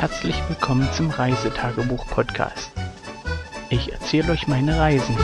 [0.00, 2.72] Herzlich willkommen zum Reisetagebuch-Podcast.
[3.68, 5.14] Ich erzähle euch meine Reisen.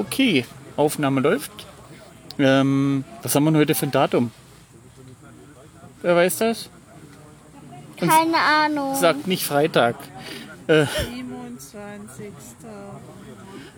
[0.00, 0.44] Okay,
[0.76, 1.52] Aufnahme läuft.
[2.40, 4.32] Ähm, was haben wir heute für ein Datum?
[6.02, 6.70] Wer weiß das?
[8.00, 8.94] Keine Ahnung.
[8.96, 9.96] Sagt nicht Freitag.
[10.66, 12.32] Äh, 27.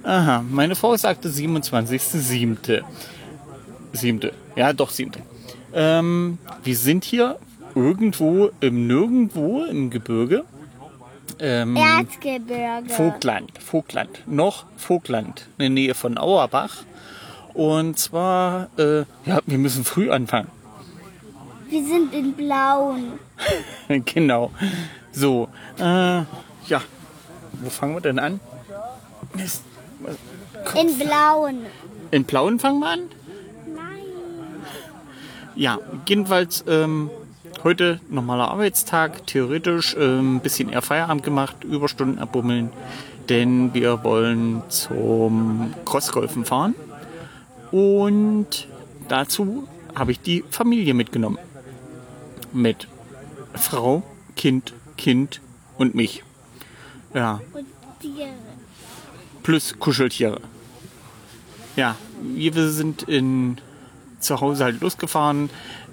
[0.02, 2.82] aha, meine Frau sagte 27.07.
[3.92, 4.32] Siebte.
[4.56, 5.20] Ja, doch, siebte.
[5.74, 7.38] Ähm, wir sind hier
[7.74, 10.44] irgendwo im Nirgendwo im Gebirge.
[11.38, 12.88] Ähm, Erzgebirge.
[12.88, 16.84] Vogtland, Vogtland, noch Vogtland, in der Nähe von Auerbach.
[17.54, 20.48] Und zwar, äh, ja, wir müssen früh anfangen.
[21.72, 23.18] Wir sind in Blauen.
[24.04, 24.50] genau.
[25.10, 26.82] So, äh, ja.
[27.62, 28.40] Wo fangen wir denn an?
[29.32, 29.62] Mist.
[30.74, 31.64] In Blauen.
[32.10, 33.00] In Plauen fangen wir an?
[33.74, 34.04] Nein.
[35.54, 37.08] Ja, jedenfalls ähm,
[37.64, 42.68] heute normaler Arbeitstag, theoretisch ein ähm, bisschen eher Feierabend gemacht, Überstunden abbummeln,
[43.30, 46.74] denn wir wollen zum Crossgolfen fahren
[47.70, 48.68] und
[49.08, 51.38] dazu habe ich die Familie mitgenommen.
[52.52, 52.88] Mit
[53.54, 54.02] Frau,
[54.36, 55.40] Kind, Kind
[55.78, 56.22] und mich.
[57.14, 57.66] Ja, Und
[58.00, 58.32] Tiere.
[59.42, 60.40] plus Kuscheltiere.
[61.76, 63.58] Ja, wir sind in,
[64.20, 65.50] zu Hause halt losgefahren.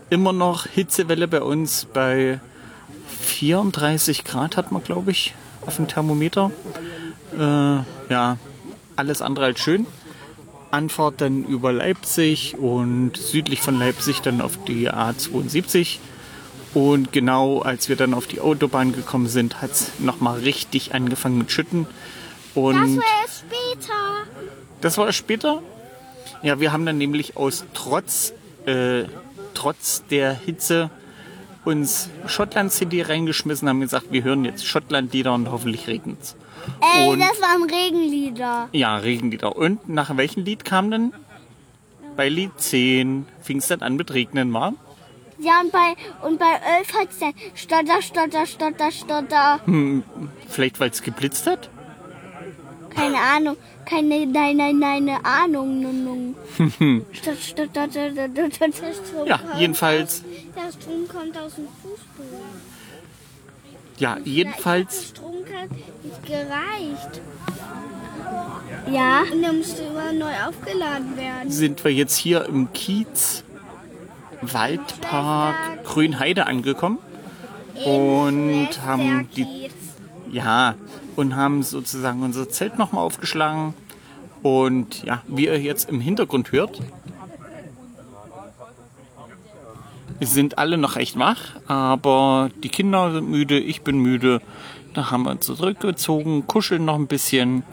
[0.09, 2.39] Immer noch Hitzewelle bei uns bei
[3.21, 5.33] 34 Grad hat man, glaube ich,
[5.65, 6.51] auf dem Thermometer.
[7.37, 7.39] Äh,
[8.11, 8.37] ja,
[8.95, 9.85] alles andere als schön.
[10.71, 15.97] Anfahrt dann über Leipzig und südlich von Leipzig dann auf die A72.
[16.73, 21.37] Und genau als wir dann auf die Autobahn gekommen sind, hat es nochmal richtig angefangen
[21.39, 21.87] mit Schütten.
[22.55, 23.93] Und Das war erst später.
[24.81, 25.61] das war erst später.
[26.43, 28.33] Ja, wir haben dann nämlich aus Trotz,
[28.65, 29.03] äh,
[29.53, 30.89] trotz der Hitze
[31.65, 36.35] uns Schottland-CD reingeschmissen, haben gesagt, wir hören jetzt Schottland-Lieder und hoffentlich regnet's.
[36.95, 38.69] Ey, Und- das waren Regenlieder.
[38.71, 39.55] Ja, Regenlieder.
[39.55, 41.13] Und nach welchem Lied kam denn?
[42.15, 44.73] Bei Lied 10 fing es dann an mit Regnen, war?
[45.41, 45.95] Ja, und bei,
[46.27, 49.59] und bei 11 hat es dann Stotter, Stotter, Stotter, Stotter.
[50.49, 51.69] Vielleicht weil es geblitzt hat?
[52.93, 53.55] Keine Ahnung.
[53.85, 55.81] Keine, nein, nein, nein, Ahnung.
[55.81, 57.05] Nun, nun.
[57.13, 60.23] Stotter, Stotter, Stotter, Stotter, Strom Ja, jedenfalls-
[60.55, 62.69] der Strom kommt aus dem Fußboden.
[63.97, 65.69] Ja, jedenfalls Der Strom hat
[66.03, 67.21] nicht gereicht.
[68.91, 69.21] Ja.
[69.31, 71.51] Und der musste immer neu aufgeladen werden.
[71.51, 73.43] sind wir jetzt hier im Kiez
[74.41, 76.99] Waldpark Grünheide angekommen.
[77.85, 79.69] Und haben die.
[80.31, 80.75] Ja,
[81.15, 83.73] und haben sozusagen unser Zelt nochmal aufgeschlagen.
[84.41, 86.79] Und ja, wie ihr jetzt im Hintergrund hört,
[90.21, 94.41] sind alle noch recht wach, aber die Kinder sind müde, ich bin müde.
[94.93, 97.63] Da haben wir uns zurückgezogen, kuscheln noch ein bisschen.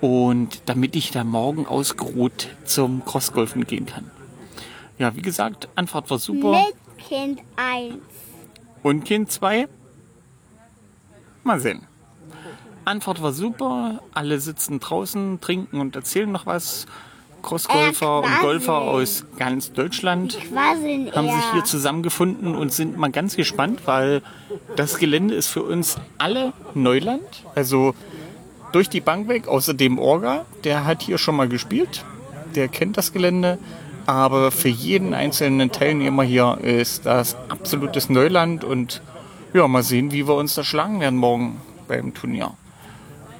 [0.00, 4.10] Und damit ich da morgen ausgeruht zum Crossgolfen gehen kann.
[5.00, 6.50] Ja, wie gesagt, Anfahrt war super.
[6.50, 7.94] Mit Kind 1.
[8.82, 9.66] Und Kind 2?
[11.42, 11.86] Mal sehen.
[12.84, 14.00] Anfahrt war super.
[14.12, 16.86] Alle sitzen draußen, trinken und erzählen noch was.
[17.42, 21.34] Crossgolfer Äh, und Golfer aus ganz Deutschland haben eher.
[21.34, 24.20] sich hier zusammengefunden und sind mal ganz gespannt, weil
[24.76, 27.22] das Gelände ist für uns alle Neuland.
[27.54, 27.94] Also
[28.72, 32.04] durch die Bank weg, außerdem Orga, der hat hier schon mal gespielt.
[32.54, 33.58] Der kennt das Gelände.
[34.10, 39.02] Aber für jeden einzelnen Teilnehmer hier ist das absolutes Neuland und
[39.54, 42.50] ja, mal sehen, wie wir uns da schlagen werden morgen beim Turnier.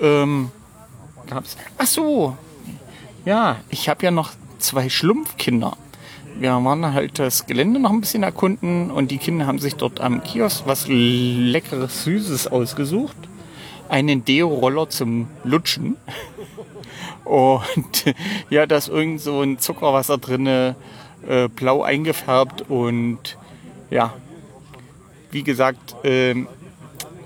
[0.01, 0.53] Ähm,
[1.29, 1.57] gab's.
[1.77, 2.37] Ach so.
[3.25, 4.31] Ja, ich habe ja noch
[4.61, 5.77] zwei Schlumpfkinder.
[6.39, 10.01] Wir waren halt das Gelände noch ein bisschen erkunden und die Kinder haben sich dort
[10.01, 13.17] am Kiosk was leckeres Süßes ausgesucht.
[13.89, 15.97] Einen Deo-Roller zum Lutschen.
[17.25, 18.05] Und
[18.51, 20.77] ja, da ist irgend so ein Zuckerwasser drinne,
[21.27, 23.37] äh, blau eingefärbt und
[23.91, 24.15] ja,
[25.31, 26.49] wie gesagt, ähm,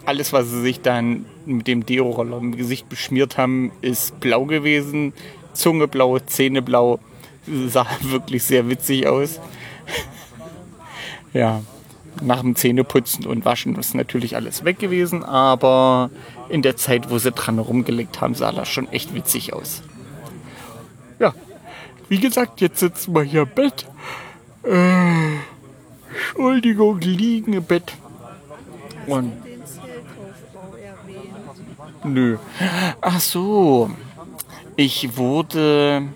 [0.07, 5.13] alles, was sie sich dann mit dem Deo-Roller im Gesicht beschmiert haben, ist blau gewesen.
[5.53, 6.99] Zunge blau, Zähne blau.
[7.69, 9.41] Sah wirklich sehr witzig aus.
[11.33, 11.63] ja,
[12.25, 16.11] nach dem Zähneputzen und Waschen ist natürlich alles weg gewesen, aber
[16.49, 19.83] in der Zeit, wo sie dran rumgelegt haben, sah das schon echt witzig aus.
[21.19, 21.35] Ja,
[22.09, 23.87] wie gesagt, jetzt sitzen wir hier im Bett.
[24.65, 25.37] Äh,
[26.15, 27.93] Entschuldigung, liegen im Bett.
[29.07, 29.33] Und.
[32.05, 32.39] Nö.
[33.01, 33.91] Ach so.
[34.77, 36.09] Ich wurde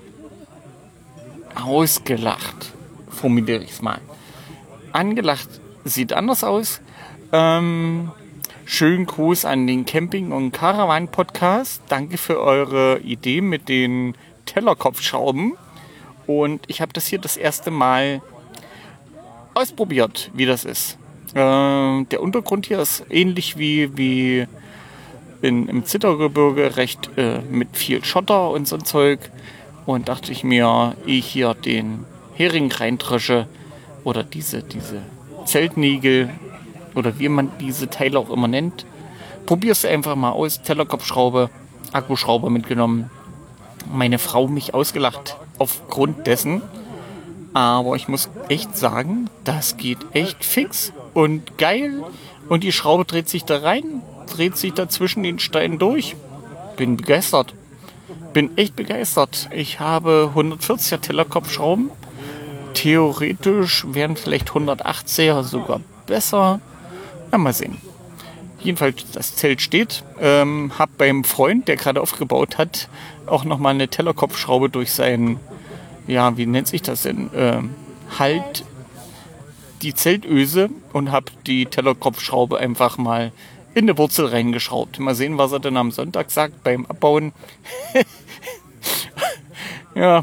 [1.55, 2.73] ausgelacht.
[3.09, 4.01] Formuliere ich es mal.
[4.93, 5.49] Angelacht
[5.89, 6.81] sieht anders aus.
[7.33, 8.11] Ähm,
[8.65, 11.83] schönen Gruß an den Camping- und Caravan-Podcast.
[11.89, 14.15] Danke für eure Idee mit den
[14.47, 15.55] Tellerkopfschrauben.
[16.27, 18.23] Und ich habe das hier das erste Mal
[19.55, 20.99] ausprobiert, wie das ist.
[21.35, 24.47] Äh, der Untergrund hier ist ähnlich wie, wie
[25.43, 29.31] in, im Zittergebirge recht äh, mit viel Schotter und so ein Zeug.
[29.87, 33.47] Und dachte ich mir, ich hier den Hering reintresche
[34.05, 35.03] oder diese, diese
[35.49, 36.31] Zeltnägel
[36.95, 38.85] oder wie man diese Teile auch immer nennt,
[39.47, 40.63] probier's einfach mal aus.
[40.63, 41.51] Tellerkopfschraube,
[41.93, 43.11] Akkuschrauber mitgenommen.
[43.91, 46.63] Meine Frau mich ausgelacht aufgrund dessen.
[47.55, 52.05] Aber ich muss echt sagen, das geht echt fix und geil.
[52.49, 54.03] Und die Schraube dreht sich da rein,
[54.33, 56.15] dreht sich da zwischen den Steinen durch.
[56.77, 57.55] Bin begeistert.
[58.35, 59.49] Bin echt begeistert.
[59.53, 61.91] Ich habe 140er Tellerkopfschrauben.
[62.79, 66.61] Theoretisch wären vielleicht 180er sogar besser.
[67.33, 67.79] Ja, mal sehen.
[68.61, 70.05] Jedenfalls, das Zelt steht.
[70.21, 72.89] Ähm, hab beim Freund, der gerade aufgebaut hat,
[73.27, 75.41] auch nochmal eine Tellerkopfschraube durch seinen,
[76.07, 77.31] ja, wie nennt sich das denn?
[77.35, 77.75] Ähm,
[78.17, 78.65] halt
[79.83, 83.33] die Zeltöse und hab die Tellerkopfschraube einfach mal
[83.75, 85.01] in eine Wurzel reingeschraubt.
[85.01, 87.33] Mal sehen, was er denn am Sonntag sagt beim Abbauen.
[89.97, 90.23] ja.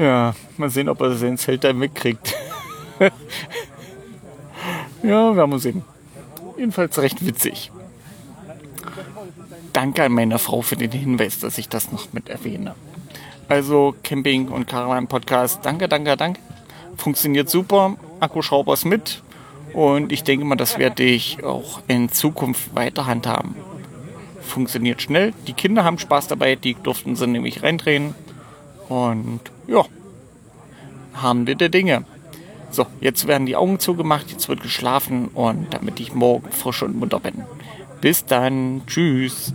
[0.00, 2.34] Ja, mal sehen, ob er sein Zelt da mitkriegt.
[5.02, 5.84] ja, wir sehen.
[6.56, 7.70] Jedenfalls recht witzig.
[9.74, 12.74] Danke an meine Frau für den Hinweis, dass ich das noch mit erwähne.
[13.50, 16.40] Also Camping und Caravan Podcast, danke, danke, danke.
[16.96, 17.96] Funktioniert super.
[18.20, 19.22] Akkuschrauber ist mit.
[19.74, 23.54] Und ich denke mal, das werde ich auch in Zukunft weiter handhaben.
[24.40, 25.34] Funktioniert schnell.
[25.46, 26.56] Die Kinder haben Spaß dabei.
[26.56, 28.14] Die durften sie nämlich reindrehen.
[28.90, 29.84] Und ja,
[31.14, 32.04] haben wir der Dinge.
[32.72, 36.98] So, jetzt werden die Augen zugemacht, jetzt wird geschlafen und damit ich morgen frisch und
[36.98, 37.44] munter bin.
[38.00, 39.54] Bis dann, tschüss.